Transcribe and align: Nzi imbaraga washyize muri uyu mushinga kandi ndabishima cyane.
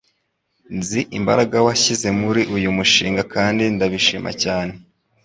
Nzi 0.77 0.99
imbaraga 1.17 1.55
washyize 1.67 2.07
muri 2.21 2.41
uyu 2.55 2.69
mushinga 2.77 3.21
kandi 3.33 3.63
ndabishima 3.75 4.31
cyane. 4.43 4.73